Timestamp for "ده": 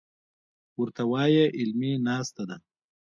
2.49-2.57